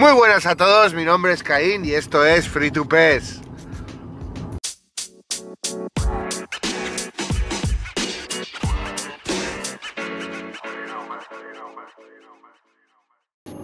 [0.00, 3.42] Muy buenas a todos, mi nombre es Caín y esto es Free to Pes.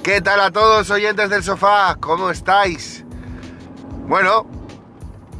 [0.02, 1.96] ¿Qué tal a todos oyentes del sofá?
[1.98, 3.02] ¿Cómo estáis?
[4.06, 4.46] Bueno,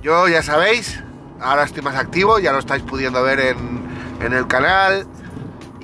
[0.00, 1.04] yo ya sabéis,
[1.42, 3.86] ahora estoy más activo, ya lo estáis pudiendo ver en,
[4.22, 5.06] en el canal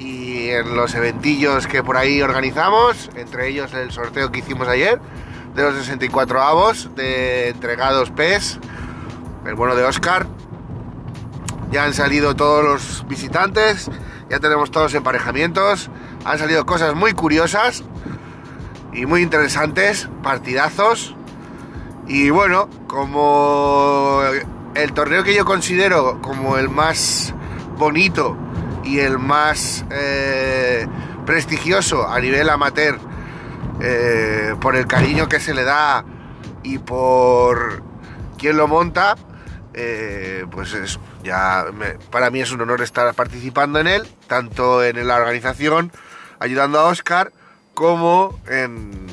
[0.03, 5.01] y en los eventillos que por ahí organizamos, entre ellos el sorteo que hicimos ayer
[5.55, 8.59] de los 64 avos de entregados PES,
[9.47, 10.27] el bueno de Oscar.
[11.71, 13.91] Ya han salido todos los visitantes,
[14.29, 15.89] ya tenemos todos emparejamientos,
[16.25, 17.85] han salido cosas muy curiosas
[18.93, 21.15] y muy interesantes, partidazos.
[22.09, 24.21] Y bueno, como
[24.75, 27.33] el torneo que yo considero como el más
[27.79, 28.37] bonito
[28.85, 30.87] y el más eh,
[31.27, 32.99] prestigioso a nivel amateur
[33.81, 36.05] eh, por el cariño que se le da
[36.63, 37.83] y por
[38.39, 39.17] quien lo monta,
[39.75, 41.67] eh, pues eso, ya
[42.11, 45.93] para mí es un honor estar participando en él, tanto en la organización,
[46.39, 47.33] ayudando a Oscar,
[47.75, 49.07] como en,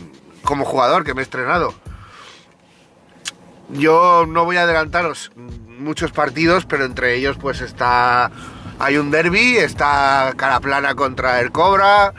[0.43, 1.73] como jugador que me he estrenado.
[3.69, 5.31] Yo no voy a adelantaros
[5.79, 8.31] muchos partidos, pero entre ellos pues está
[8.79, 12.13] hay un derby, está Caraplana contra el Cobra,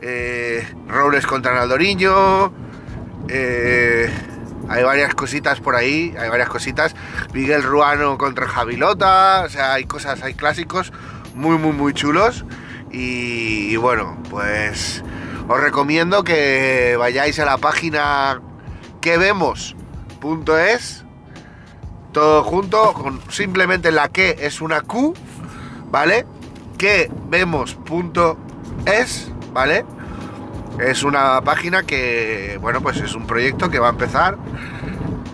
[0.00, 2.52] eh, Robles contra Naldoriño,
[3.28, 4.08] eh,
[4.68, 6.94] hay varias cositas por ahí, hay varias cositas.
[7.32, 10.92] Miguel Ruano contra Javilota, o sea, hay cosas, hay clásicos
[11.34, 12.44] muy, muy, muy chulos.
[12.92, 15.02] Y, y bueno, pues
[15.48, 18.40] os recomiendo que vayáis a la página
[19.00, 21.04] que vemos.es,
[22.16, 25.12] todo junto, con simplemente la que es una Q,
[25.90, 26.24] ¿vale?
[26.78, 29.84] Que vemos.es, ¿vale?
[30.80, 34.38] Es una página que, bueno, pues es un proyecto que va a empezar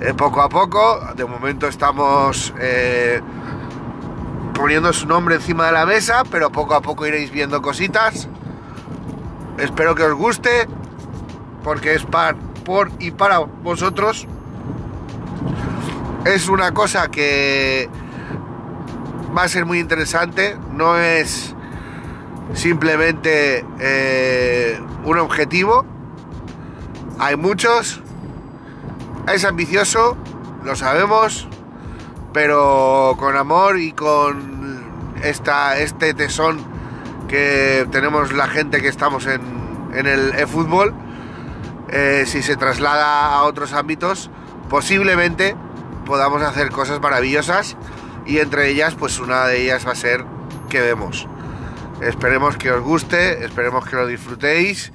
[0.01, 1.01] eh, poco a poco.
[1.15, 3.21] De momento estamos eh,
[4.53, 8.27] poniendo su nombre encima de la mesa, pero poco a poco iréis viendo cositas.
[9.57, 10.67] Espero que os guste,
[11.63, 12.35] porque es par,
[12.65, 14.27] por y para vosotros.
[16.25, 17.89] Es una cosa que
[19.37, 20.57] va a ser muy interesante.
[20.73, 21.53] No es
[22.55, 25.85] simplemente eh, un objetivo.
[27.19, 28.01] Hay muchos.
[29.27, 30.17] Es ambicioso,
[30.65, 31.49] lo sabemos,
[32.33, 34.85] pero con amor y con
[35.25, 36.61] esta, este tesón
[37.27, 39.41] que tenemos la gente que estamos en,
[39.95, 40.95] en el e-fútbol,
[41.89, 44.31] eh, si se traslada a otros ámbitos,
[44.69, 45.55] posiblemente
[46.05, 47.77] podamos hacer cosas maravillosas
[48.27, 50.25] y entre ellas, pues una de ellas va a ser
[50.69, 51.27] que vemos.
[52.01, 54.93] Esperemos que os guste, esperemos que lo disfrutéis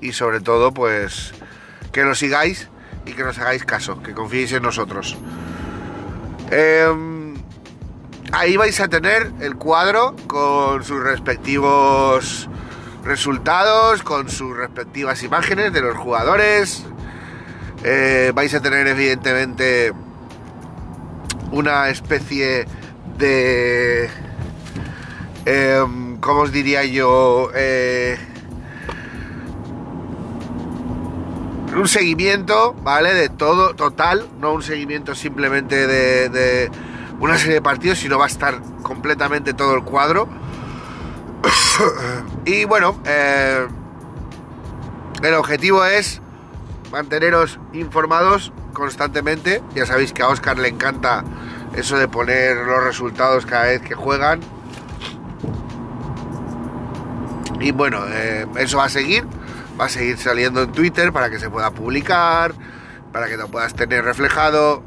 [0.00, 1.34] y sobre todo, pues
[1.92, 2.68] que lo sigáis
[3.06, 5.16] y que nos hagáis caso, que confiéis en nosotros.
[6.50, 7.34] Eh,
[8.32, 12.48] ahí vais a tener el cuadro con sus respectivos
[13.04, 16.84] resultados, con sus respectivas imágenes de los jugadores.
[17.82, 19.92] Eh, vais a tener evidentemente
[21.54, 22.66] una especie
[23.16, 24.10] de...
[25.46, 25.84] Eh,
[26.20, 27.50] ¿Cómo os diría yo?
[27.54, 28.18] Eh,
[31.76, 33.14] un seguimiento, ¿vale?
[33.14, 36.70] De todo, total, no un seguimiento simplemente de, de
[37.20, 40.28] una serie de partidos, sino va a estar completamente todo el cuadro.
[42.44, 43.66] y bueno, eh,
[45.22, 46.20] el objetivo es
[46.90, 49.62] manteneros informados constantemente.
[49.74, 51.24] Ya sabéis que a Oscar le encanta
[51.76, 54.40] eso de poner los resultados cada vez que juegan.
[57.60, 59.24] Y bueno, eh, eso va a seguir.
[59.80, 62.54] Va a seguir saliendo en Twitter para que se pueda publicar,
[63.12, 64.82] para que lo puedas tener reflejado.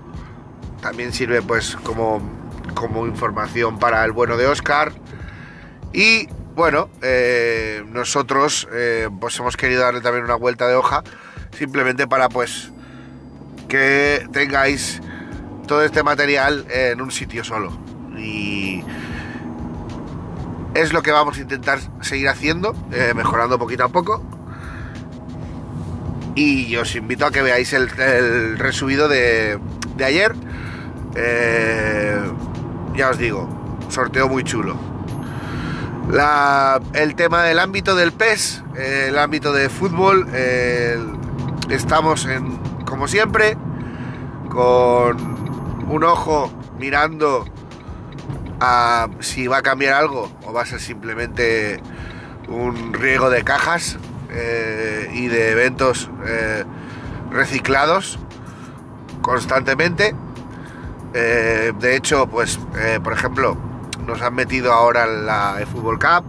[0.82, 2.22] También sirve pues como,
[2.74, 4.94] como información para el bueno de Oscar.
[5.92, 11.04] Y bueno, eh, nosotros eh, pues hemos querido darle también una vuelta de hoja,
[11.58, 12.72] simplemente para pues
[13.68, 15.02] que tengáis
[15.68, 17.72] todo este material en un sitio solo.
[18.18, 18.84] Y
[20.74, 24.24] es lo que vamos a intentar seguir haciendo, eh, mejorando poquito a poco.
[26.36, 29.60] Y os invito a que veáis el, el resubido de,
[29.96, 30.36] de ayer.
[31.16, 32.22] Eh,
[32.96, 33.48] ya os digo,
[33.90, 34.76] sorteo muy chulo.
[36.12, 40.28] La, el tema del ámbito del PES, el ámbito de fútbol,
[41.70, 43.58] estamos en, como siempre,
[44.50, 45.37] con
[45.90, 47.46] un ojo mirando
[48.60, 51.82] a si va a cambiar algo o va a ser simplemente
[52.48, 53.98] un riego de cajas
[54.30, 56.64] eh, y de eventos eh,
[57.32, 58.20] reciclados
[59.22, 60.16] constantemente.
[61.14, 62.60] Eh, de hecho, pues,
[63.04, 63.58] por ejemplo,
[64.06, 66.26] nos han metido ahora la Fútbol Cup,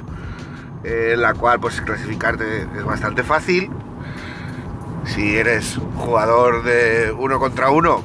[0.84, 3.70] en la cual pues clasificarte es bastante fácil.
[5.04, 8.02] Si eres jugador de uno contra uno,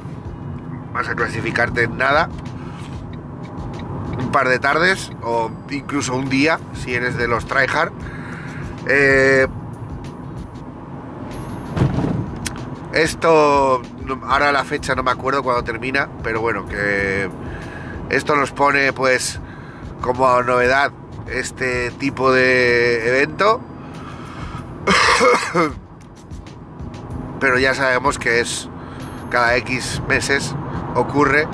[0.94, 2.30] vas a clasificarte en nada.
[4.18, 7.92] Un par de tardes o incluso un día, si eres de los tryhard.
[12.92, 13.82] esto,
[14.22, 17.28] ahora la fecha no me acuerdo cuando termina, pero bueno, que
[18.08, 19.40] esto nos pone pues
[20.00, 20.92] como novedad
[21.26, 23.60] este tipo de evento.
[27.40, 28.68] Pero ya sabemos que es
[29.30, 30.54] cada X meses
[30.94, 31.46] ocurre.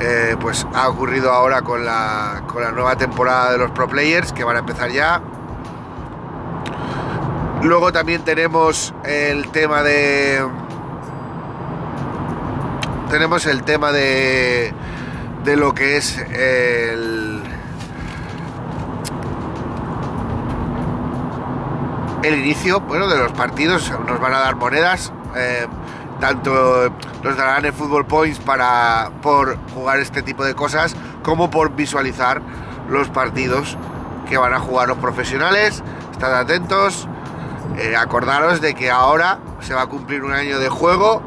[0.00, 4.32] Eh, pues ha ocurrido ahora con la, con la nueva temporada de los Pro Players
[4.32, 5.22] que van a empezar ya.
[7.62, 10.44] Luego también tenemos el tema de.
[13.08, 14.74] Tenemos el tema de.
[15.44, 17.42] de lo que es el
[22.24, 23.92] el inicio bueno, de los partidos.
[24.06, 25.12] Nos van a dar monedas.
[25.36, 25.66] Eh,
[26.20, 26.90] tanto
[27.24, 30.94] nos darán el Fútbol Points para, por jugar este tipo de cosas,
[31.24, 32.40] como por visualizar
[32.88, 33.76] los partidos
[34.28, 35.82] que van a jugar los profesionales.
[36.12, 37.08] Estad atentos.
[37.76, 41.22] Eh, acordaros de que ahora se va a cumplir un año de juego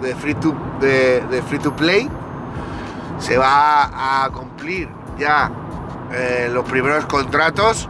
[0.00, 2.08] de free to, de, free to play.
[3.18, 4.88] Se va a cumplir
[5.18, 5.50] ya
[6.12, 7.88] eh, los primeros contratos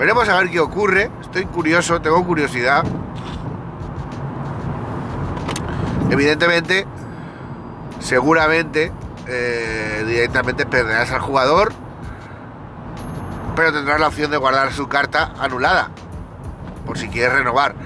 [0.00, 1.10] Veremos a ver qué ocurre.
[1.20, 2.84] Estoy curioso, tengo curiosidad.
[6.10, 6.86] Evidentemente,
[8.00, 8.92] seguramente
[9.28, 11.72] eh, directamente perderás al jugador,
[13.54, 15.90] pero tendrás la opción de guardar su carta anulada,
[16.84, 17.76] por si quieres renovar.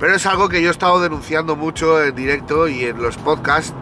[0.00, 3.74] Pero es algo que yo he estado denunciando mucho en directo y en los podcasts,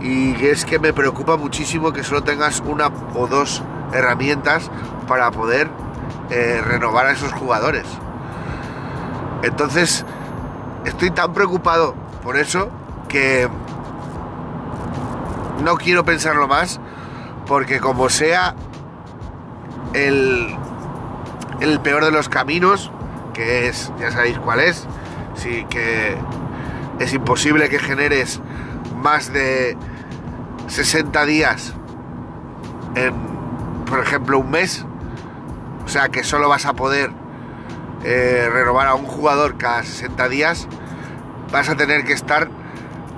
[0.00, 3.62] y es que me preocupa muchísimo que solo tengas una o dos
[3.92, 4.70] herramientas
[5.06, 5.68] para poder
[6.30, 7.84] eh, renovar a esos jugadores.
[9.42, 10.06] Entonces,
[10.86, 12.70] estoy tan preocupado por eso
[13.08, 13.48] que
[15.62, 16.80] no quiero pensarlo más,
[17.46, 18.54] porque como sea
[19.92, 20.56] el,
[21.60, 22.90] el peor de los caminos,
[23.34, 24.86] que es, ya sabéis cuál es,
[25.34, 26.16] sí que
[26.98, 28.40] es imposible que generes
[28.96, 29.76] más de
[30.68, 31.74] 60 días
[32.94, 33.14] en,
[33.86, 34.84] por ejemplo, un mes,
[35.84, 37.10] o sea que solo vas a poder
[38.04, 40.68] eh, renovar a un jugador cada 60 días,
[41.52, 42.48] vas a tener que estar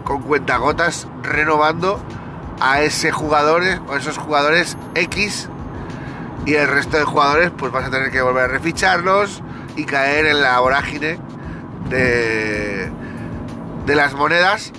[0.04, 2.00] con cuentagotas renovando
[2.60, 5.48] a ese jugador o esos jugadores X
[6.44, 9.42] y el resto de jugadores pues vas a tener que volver a reficharlos
[9.76, 11.18] y caer en la vorágine
[11.88, 12.90] de,
[13.86, 14.72] de las monedas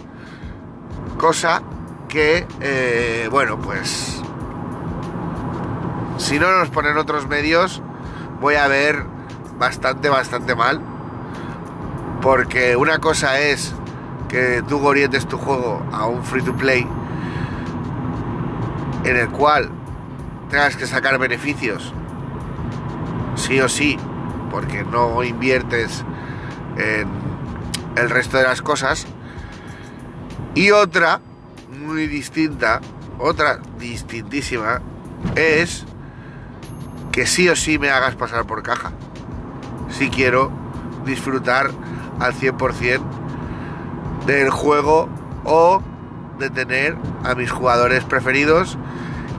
[1.18, 1.62] cosa
[2.10, 4.24] que eh, bueno pues
[6.24, 7.82] si no nos ponen otros medios,
[8.40, 9.04] voy a ver
[9.58, 10.80] bastante, bastante mal.
[12.24, 13.76] Porque una cosa es
[14.30, 16.88] que tú orientes tu juego a un free to play
[19.04, 19.70] en el cual
[20.50, 21.94] tengas que sacar beneficios,
[23.36, 23.98] sí o sí,
[24.50, 26.06] porque no inviertes
[26.78, 27.10] en
[27.98, 29.06] el resto de las cosas.
[30.56, 31.20] Y otra,
[31.86, 32.80] muy distinta,
[33.20, 34.80] otra distintísima,
[35.36, 35.86] es
[37.12, 38.94] que sí o sí me hagas pasar por caja.
[39.90, 40.52] Si quiero
[41.06, 41.72] disfrutar
[42.24, 43.02] al 100%
[44.26, 45.10] del juego
[45.44, 45.82] o
[46.40, 48.78] de tener a mis jugadores preferidos.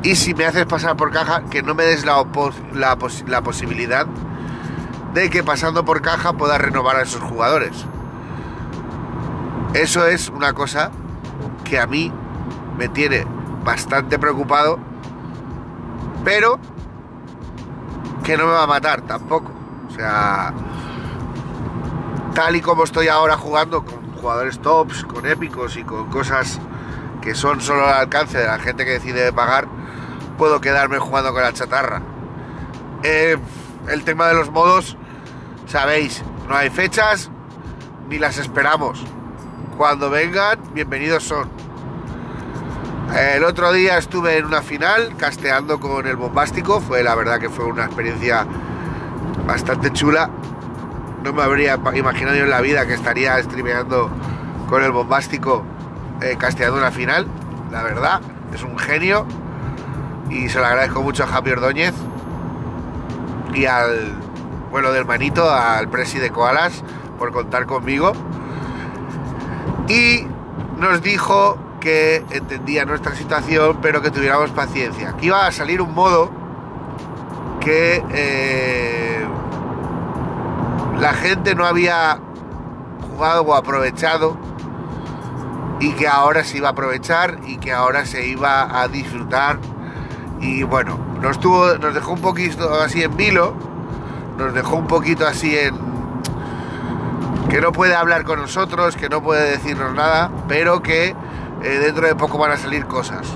[0.02, 2.22] Y si me haces pasar por caja, que no me des la,
[2.74, 4.06] la, la posibilidad
[5.14, 7.86] de que pasando por caja pueda renovar a esos jugadores.
[9.72, 10.90] Eso es una cosa
[11.64, 12.12] que a mí
[12.76, 13.26] me tiene
[13.64, 14.78] bastante preocupado,
[16.22, 16.58] pero
[18.22, 19.50] que no me va a matar tampoco.
[19.88, 20.52] O sea,
[22.34, 26.60] tal y como estoy ahora jugando con jugadores tops, con épicos y con cosas
[27.22, 29.68] que son solo al alcance de la gente que decide pagar,
[30.36, 32.02] puedo quedarme jugando con la chatarra.
[33.04, 33.36] Eh,
[33.88, 34.96] el tema de los modos,
[35.66, 37.30] sabéis, no hay fechas
[38.08, 39.04] ni las esperamos.
[39.78, 41.48] Cuando vengan, bienvenidos son.
[43.16, 47.48] El otro día estuve en una final casteando con el bombástico, fue la verdad que
[47.48, 48.44] fue una experiencia
[49.46, 50.30] bastante chula.
[51.24, 54.10] No me habría imaginado en la vida que estaría streameando
[54.68, 55.64] con el bombástico
[56.20, 57.26] eh, casteando una final,
[57.72, 58.20] la verdad,
[58.52, 59.26] es un genio
[60.28, 61.94] y se lo agradezco mucho a Javier Ordóñez
[63.54, 64.12] y al
[64.70, 66.84] bueno del manito, al presi de Koalas
[67.18, 68.12] por contar conmigo.
[69.88, 70.26] y
[70.78, 75.14] nos dijo que entendía nuestra situación, pero que tuviéramos paciencia.
[75.18, 76.30] Que iba a salir un modo
[77.60, 79.03] que eh,
[80.98, 82.18] la gente no había
[83.10, 84.36] jugado o aprovechado
[85.80, 89.58] y que ahora se iba a aprovechar y que ahora se iba a disfrutar
[90.40, 93.54] y bueno, nos tuvo, nos dejó un poquito así en vilo,
[94.36, 95.74] nos dejó un poquito así en
[97.48, 101.14] que no puede hablar con nosotros, que no puede decirnos nada, pero que
[101.62, 103.26] eh, dentro de poco van a salir cosas.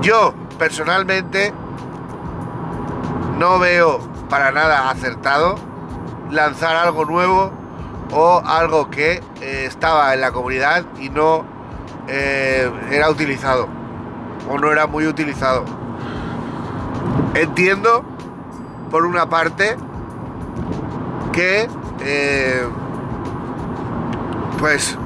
[0.00, 1.52] Yo personalmente
[3.38, 5.56] no veo para nada acertado
[6.30, 7.52] lanzar algo nuevo
[8.12, 11.44] o algo que eh, estaba en la comunidad y no
[12.08, 13.68] eh, era utilizado
[14.50, 15.64] o no era muy utilizado.
[17.34, 18.04] Entiendo,
[18.90, 19.76] por una parte,
[21.32, 21.68] que
[22.00, 22.66] eh,
[24.58, 24.96] pues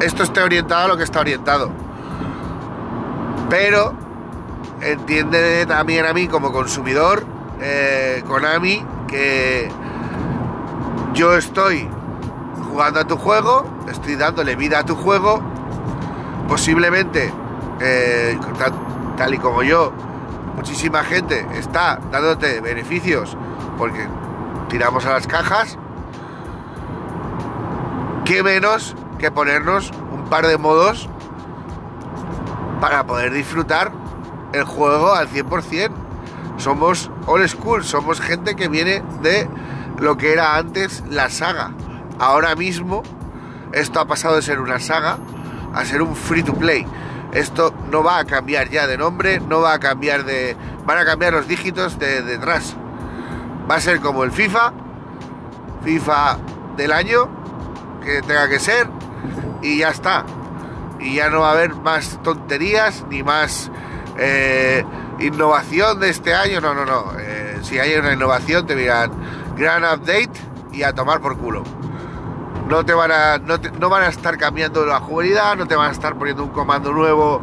[0.00, 1.70] esto esté orientado a lo que está orientado.
[3.48, 3.94] Pero
[4.80, 7.24] entiende también a mí como consumidor,
[7.60, 9.70] eh, Konami, que
[11.14, 11.88] yo estoy
[12.70, 15.42] jugando a tu juego, estoy dándole vida a tu juego,
[16.48, 17.32] posiblemente,
[17.80, 18.38] eh,
[19.16, 19.92] tal, y como yo,
[20.56, 23.36] muchísima gente está dándote beneficios
[23.76, 24.06] porque
[24.68, 25.78] tiramos a las cajas,
[28.24, 31.08] qué menos que ponernos un par de modos
[32.80, 33.90] para poder disfrutar
[34.52, 35.90] el juego al 100%.
[36.58, 39.48] Somos old school, somos gente que viene de
[39.98, 41.72] lo que era antes la saga.
[42.18, 43.02] Ahora mismo
[43.72, 45.18] esto ha pasado de ser una saga
[45.74, 46.86] a ser un free to play.
[47.32, 50.56] Esto no va a cambiar ya de nombre, no va a cambiar de...
[50.86, 52.74] Van a cambiar los dígitos de detrás.
[53.70, 54.72] Va a ser como el FIFA,
[55.84, 56.38] FIFA
[56.76, 57.28] del año,
[58.02, 58.88] que tenga que ser,
[59.60, 60.24] y ya está.
[60.98, 63.70] Y ya no va a haber más tonterías ni más
[64.16, 64.84] eh,
[65.18, 66.60] innovación de este año.
[66.60, 67.12] No, no, no.
[67.18, 69.10] Eh, si hay una innovación, te dirán
[69.56, 70.32] gran update
[70.72, 71.62] y a tomar por culo.
[72.68, 75.92] No te van a, no, van a estar cambiando la jugabilidad, no te van a
[75.92, 77.40] estar poniendo un comando nuevo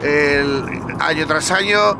[0.00, 1.96] el año tras año,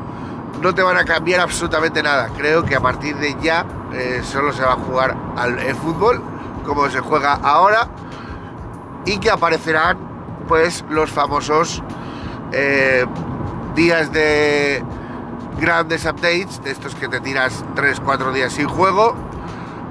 [0.61, 2.29] no te van a cambiar absolutamente nada.
[2.37, 6.21] Creo que a partir de ya eh, solo se va a jugar al fútbol
[6.65, 7.87] como se juega ahora
[9.05, 9.97] y que aparecerán
[10.47, 11.83] pues los famosos
[12.51, 13.05] eh,
[13.75, 14.83] días de
[15.61, 19.15] grandes updates, de estos que te tiras 3-4 días sin juego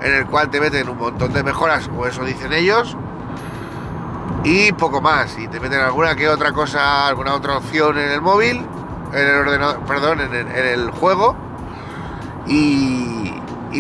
[0.03, 2.97] en el cual te meten un montón de mejoras, o eso dicen ellos,
[4.45, 5.39] y poco más.
[5.39, 8.65] Y te meten alguna que otra cosa, alguna otra opción en el móvil,
[9.13, 11.37] en el ordenador, perdón, en el, juego,
[12.47, 13.35] y,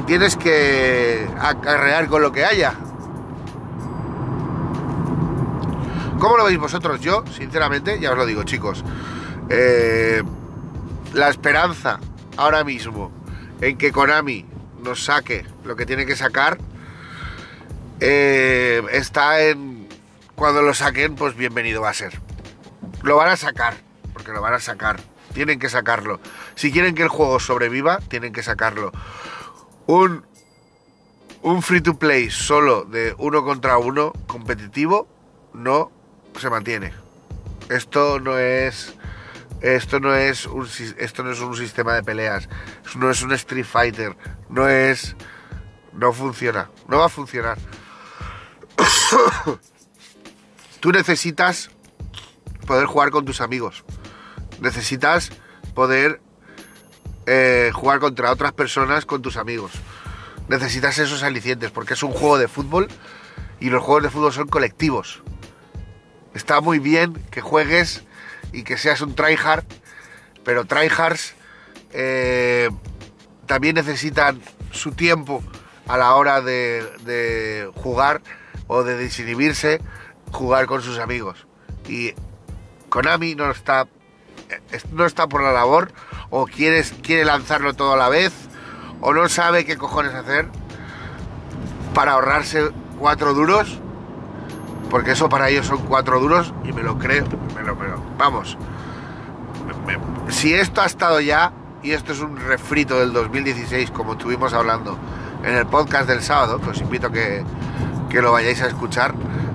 [0.06, 2.74] tienes que acarrear con lo que haya.
[6.18, 7.00] ¿Cómo lo veis vosotros?
[7.00, 8.84] Yo, sinceramente, ya os lo digo, chicos.
[9.48, 10.22] Eh,
[11.20, 12.00] la esperanza
[12.38, 13.12] ahora mismo
[13.60, 14.46] en que Konami
[14.82, 16.56] nos saque lo que tiene que sacar,
[18.00, 19.86] eh, está en...
[20.34, 22.18] Cuando lo saquen, pues bienvenido va a ser.
[23.02, 23.74] Lo van a sacar,
[24.14, 24.98] porque lo van a sacar.
[25.34, 26.20] Tienen que sacarlo.
[26.54, 28.90] Si quieren que el juego sobreviva, tienen que sacarlo.
[29.86, 30.24] Un,
[31.42, 35.06] un free to play solo de uno contra uno competitivo
[35.52, 35.92] no
[36.38, 36.94] se mantiene.
[37.68, 38.94] Esto no es
[39.60, 42.48] esto no es un, esto no es un sistema de peleas,
[42.96, 44.16] no es un Street Fighter,
[44.48, 45.16] no es...
[45.92, 47.58] No funciona, no va a funcionar.
[50.80, 51.70] Tú necesitas
[52.64, 53.84] poder jugar con tus amigos.
[54.60, 55.30] Necesitas
[55.74, 56.20] poder
[57.26, 59.72] eh, jugar contra otras personas con tus amigos.
[60.48, 62.88] Necesitas esos alicientes porque es un juego de fútbol
[63.58, 65.22] y los juegos de fútbol son colectivos.
[66.34, 68.04] Está muy bien que juegues
[68.52, 69.64] y que seas un tryhard,
[70.44, 71.34] pero tryhards
[71.92, 72.70] eh,
[73.46, 74.40] también necesitan
[74.70, 75.42] su tiempo
[75.86, 78.22] a la hora de, jugar
[78.66, 79.80] o de desinhibirse,
[80.30, 81.46] jugar con sus amigos.
[81.88, 82.14] Y
[82.88, 83.88] Konami no está,
[84.92, 85.92] no está por la labor,
[86.30, 88.32] o quiere, quiere lanzarlo todo a la vez,
[89.00, 90.46] o no sabe qué cojones hacer
[91.94, 93.80] para ahorrarse cuatro duros
[94.90, 97.70] porque eso para ellos son cuatro duros y me lo creo, me
[98.18, 98.58] vamos.
[100.28, 104.98] si esto ha estado ya, y esto es un refrito del 2016, como estuvimos hablando
[105.42, 107.42] en el podcast del sábado, que os invito que,
[108.10, 109.14] que lo vayáis a escuchar,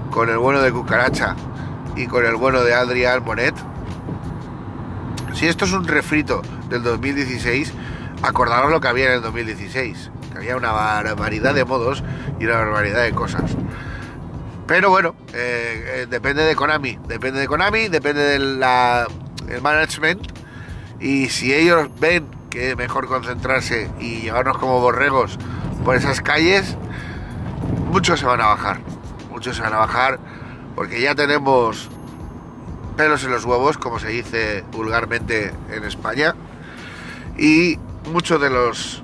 [0.10, 1.36] con el bueno de Cucaracha
[1.96, 3.54] y con el bueno de Adrián Monet.
[5.34, 7.74] Si esto es un refrito del 2016,
[8.24, 12.04] acordaros lo que había en el 2016, que había una barbaridad de modos
[12.39, 13.56] y una barbaridad de cosas.
[14.67, 18.60] Pero bueno, eh, eh, depende de Konami, depende de Konami, depende del
[19.62, 20.27] management.
[21.00, 25.38] Y si ellos ven que es mejor concentrarse y llevarnos como borregos
[25.84, 26.77] por esas calles,
[27.91, 28.79] muchos se van a bajar.
[29.29, 30.19] Muchos se van a bajar
[30.75, 31.89] porque ya tenemos
[32.98, 36.36] pelos en los huevos, como se dice vulgarmente en España.
[37.38, 37.77] Y
[38.12, 39.03] muchos de los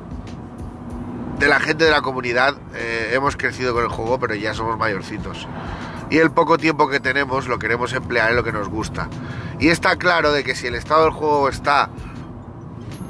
[1.42, 4.78] de la gente de la comunidad eh, hemos crecido con el juego, pero ya somos
[4.78, 5.48] mayorcitos.
[6.12, 9.10] Y el poco tiempo que tenemos lo queremos emplear en lo que nos gusta.
[9.60, 11.90] Y está claro de que si el estado del juego está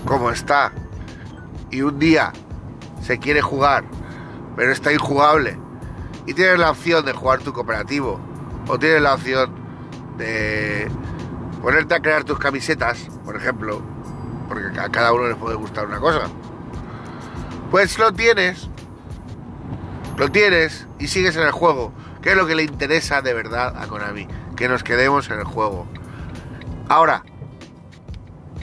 [0.06, 0.72] como está
[1.72, 2.32] y un día
[3.02, 3.84] se quiere jugar,
[4.56, 5.58] pero está injugable,
[6.26, 8.18] y tienes la opción de jugar tu cooperativo,
[8.66, 9.54] o tienes la opción
[10.18, 10.90] de
[11.62, 13.82] ponerte a crear tus camisetas, por ejemplo,
[14.48, 16.30] porque a cada uno les puede gustar una cosa
[17.72, 18.68] pues lo tienes,
[20.18, 23.82] lo tienes y sigues en el juego, que es lo que le interesa de verdad
[23.82, 25.88] a Konami, que nos quedemos en el juego.
[26.90, 27.24] Ahora,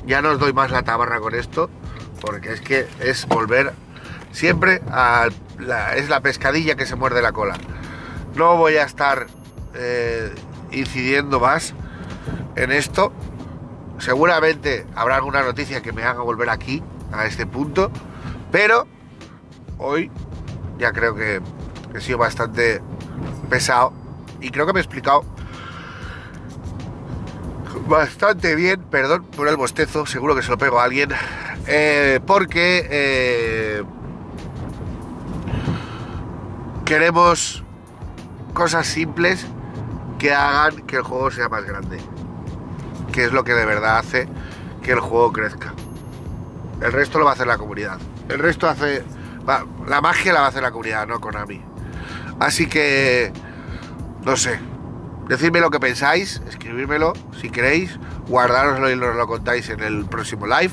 [0.06, 1.70] ya no os doy más la tabarra con esto,
[2.20, 3.72] porque es que es volver
[4.30, 7.56] siempre a la, es la pescadilla que se muerde la cola.
[8.36, 9.26] No voy a estar
[9.74, 10.34] eh,
[10.70, 11.72] incidiendo más
[12.56, 13.10] en esto.
[13.98, 17.90] Seguramente habrá alguna noticia que me haga volver aquí, a este punto,
[18.52, 18.86] pero
[19.78, 20.10] hoy
[20.78, 21.40] ya creo que
[21.94, 22.80] he sido bastante
[23.48, 23.92] pesado
[24.40, 25.24] y creo que me he explicado
[27.88, 31.10] bastante bien, perdón por el bostezo, seguro que se lo pego a alguien,
[31.66, 33.82] eh, porque eh,
[36.84, 37.64] queremos
[38.52, 39.46] cosas simples
[40.18, 41.98] que hagan que el juego sea más grande,
[43.12, 44.28] que es lo que de verdad hace
[44.82, 45.72] que el juego crezca.
[46.80, 47.98] El resto lo va a hacer la comunidad.
[48.28, 49.02] El resto hace
[49.86, 51.62] la magia la va a hacer la comunidad, no Konami.
[52.38, 53.32] Así que,
[54.24, 54.58] no sé,
[55.28, 60.46] decidme lo que pensáis, escribírmelo si queréis, guardároslo y nos lo contáis en el próximo
[60.46, 60.72] live.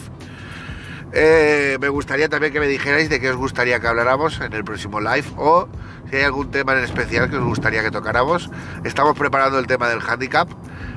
[1.14, 4.66] Eh, me gustaría también que me dijerais de qué os gustaría que habláramos en el
[4.66, 5.70] próximo live o
[6.10, 8.50] si hay algún tema en especial que os gustaría que tocáramos.
[8.84, 10.50] Estamos preparando el tema del handicap,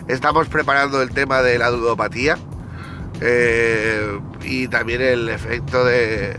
[0.08, 2.36] estamos preparando el tema de la ludopatía
[3.20, 6.36] eh, y también el efecto de,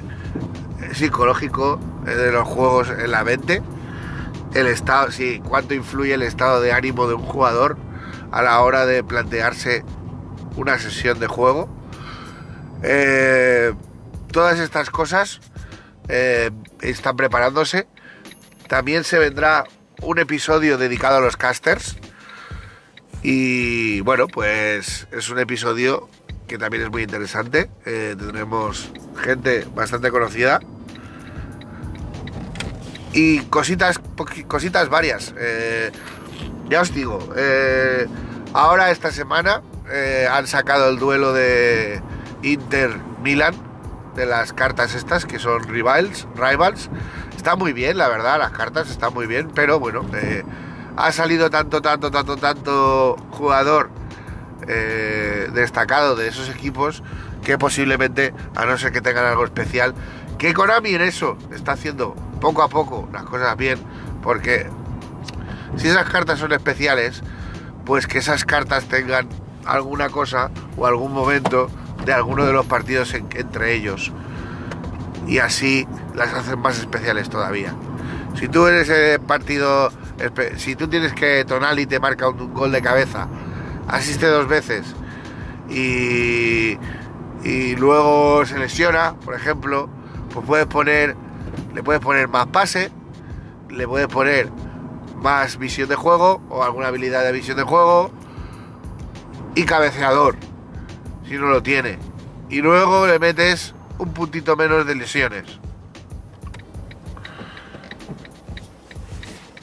[0.93, 3.61] psicológico eh, de los juegos en la mente.
[4.53, 7.77] El estado, sí, cuánto influye el estado de ánimo de un jugador
[8.31, 9.83] a la hora de plantearse
[10.55, 11.69] una sesión de juego.
[12.83, 13.73] Eh,
[14.31, 15.39] todas estas cosas
[16.07, 17.87] eh, están preparándose.
[18.67, 19.65] También se vendrá
[20.01, 21.97] un episodio dedicado a los casters.
[23.21, 26.09] Y bueno, pues es un episodio
[26.47, 27.69] que también es muy interesante.
[27.83, 28.91] tendremos
[29.23, 30.59] gente bastante conocida
[33.13, 33.99] y cositas,
[34.47, 35.33] cositas varias.
[35.37, 35.91] Eh,
[36.69, 38.07] ya os digo, eh,
[38.53, 42.01] ahora esta semana eh, han sacado el duelo de
[42.43, 42.91] Inter
[43.23, 43.55] Milan
[44.15, 46.89] de las cartas estas que son rivals, rivals.
[47.35, 50.05] Está muy bien, la verdad, las cartas están muy bien, pero bueno,
[50.97, 53.89] ha salido tanto, tanto, tanto, tanto jugador
[55.53, 57.01] destacado de esos equipos
[57.43, 59.95] que posiblemente, a no ser que tengan algo especial,
[60.37, 63.79] que Konami en eso está haciendo poco a poco las cosas bien,
[64.21, 64.67] porque
[65.77, 67.21] si esas cartas son especiales,
[67.85, 69.27] pues que esas cartas tengan
[69.65, 71.69] alguna cosa o algún momento
[72.05, 74.11] de alguno de los partidos entre ellos.
[75.27, 77.73] Y así las hacen más especiales todavía.
[78.35, 79.91] Si tú eres el partido,
[80.57, 83.27] si tú tienes que Tonali te marca un, gol de cabeza,
[83.87, 84.95] asiste dos veces
[85.69, 86.77] y,
[87.43, 89.89] y luego se lesiona, por ejemplo,
[90.33, 91.15] pues puedes poner
[91.79, 92.91] le puedes poner más pase,
[93.69, 94.51] le puedes poner
[95.15, 98.11] más visión de juego o alguna habilidad de visión de juego
[99.55, 100.35] y cabeceador,
[101.25, 101.97] si no lo tiene.
[102.49, 105.57] Y luego le metes un puntito menos de lesiones.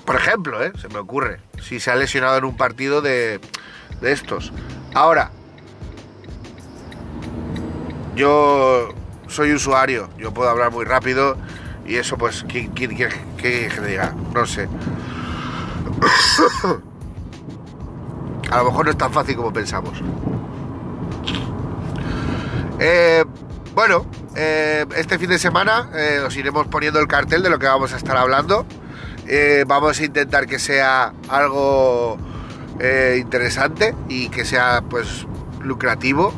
[0.06, 0.72] Por ejemplo, ¿eh?
[0.80, 3.40] se me ocurre, si se ha lesionado en un partido de,
[4.00, 4.54] de estos.
[4.94, 5.32] Ahora,
[8.14, 8.88] yo
[9.26, 11.36] soy usuario, yo puedo hablar muy rápido
[11.86, 12.96] y eso, pues, ¿quién quiere
[13.36, 14.14] que, diga?
[14.34, 14.68] No sé.
[18.50, 20.02] A lo mejor no es tan fácil como pensamos.
[22.78, 23.24] Eh,
[23.74, 27.66] bueno, eh, este fin de semana eh, os iremos poniendo el cartel de lo que
[27.66, 28.66] vamos a estar hablando.
[29.66, 32.18] vamos a intentar que sea algo
[33.16, 35.26] interesante y que sea pues
[35.62, 36.32] lucrativo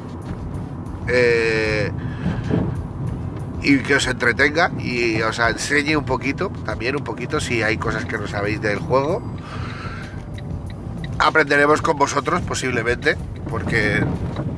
[3.62, 8.04] y que os entretenga y os enseñe un poquito, también un poquito si hay cosas
[8.04, 9.22] que no sabéis del juego.
[11.18, 13.16] aprenderemos con vosotros posiblemente,
[13.50, 14.04] porque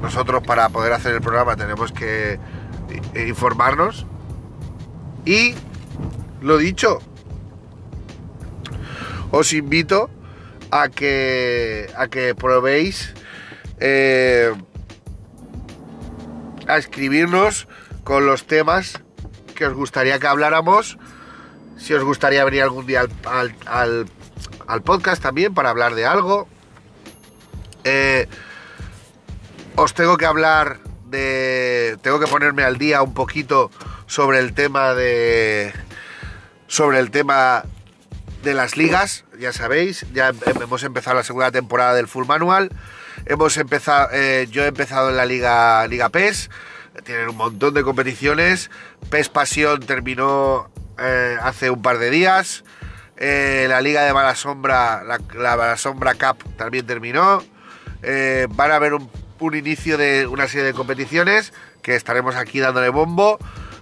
[0.02, 2.38] nosotros para poder hacer el programa tenemos que
[3.14, 4.06] informarnos.
[5.24, 5.54] Y
[6.40, 7.00] lo dicho,
[9.30, 10.10] os invito
[10.70, 13.14] a que, a que probéis
[13.78, 14.52] eh,
[16.66, 17.66] a escribirnos
[18.04, 19.00] con los temas
[19.54, 20.98] que os gustaría que habláramos.
[21.76, 26.48] Si os gustaría venir algún día al, al, podcast también para hablar de algo.
[27.84, 28.26] Eh,
[29.76, 31.98] os tengo que hablar de.
[32.02, 33.70] Tengo que ponerme al día un poquito
[34.06, 35.72] sobre el tema de.
[36.66, 37.64] Sobre el tema
[38.42, 42.70] de las ligas, ya sabéis, ya hemos empezado la segunda temporada del Full Manual.
[43.26, 46.50] Hemos empezado, eh, yo he empezado en la Liga, Liga PES,
[47.04, 48.70] tienen un montón de competiciones.
[49.10, 52.64] PES Pasión terminó eh, hace un par de días.
[53.16, 55.18] Eh, la Liga de Mala Sombra, la,
[55.56, 57.42] Mala Sombra Cup también terminó.
[58.50, 63.38] van a haber un inicio de una serie de competiciones que estaremos aquí dándole bombo.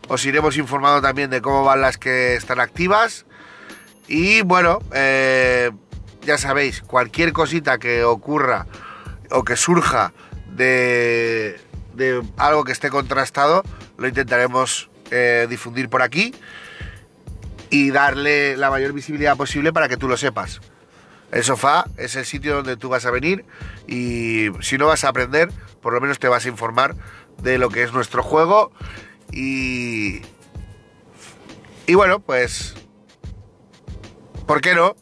[0.09, 3.27] Os iremos informando también de cómo van las que están activas.
[4.09, 8.67] Y bueno, ya sabéis, cualquier cosita que ocurra
[9.31, 10.13] o que surja
[10.47, 11.61] de,
[12.37, 13.63] algo que esté contrastado,
[13.97, 16.35] lo intentaremos eh, difundir por aquí
[17.71, 20.61] y darle la mayor visibilidad posible para que tú lo sepas.
[21.31, 23.45] El sofá es el sitio donde tú vas a venir
[23.87, 25.51] y si no vas a aprender,
[25.83, 26.95] por lo menos te vas a informar
[27.43, 28.73] de lo que es nuestro juego
[29.33, 30.23] y...
[31.87, 32.75] Y bueno, pues...
[34.47, 34.97] ¿Por qué no?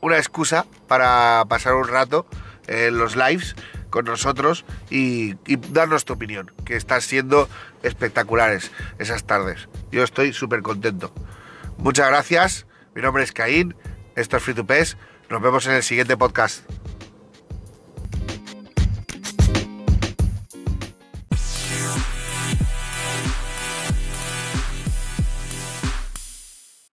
[0.00, 2.26] Una excusa para pasar un rato
[2.66, 3.54] en los lives
[3.90, 5.34] con nosotros y,
[5.72, 7.48] darnos tu opinión, que están siendo
[7.82, 9.68] espectaculares esas tardes.
[9.90, 11.12] Yo estoy súper contento.
[11.78, 13.74] Muchas gracias, mi nombre es Caín,
[14.16, 14.66] esto es Free to
[15.28, 16.64] nos vemos en el siguiente podcast.